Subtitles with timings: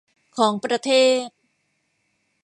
[0.37, 0.91] ของประเท
[1.25, 1.27] ศ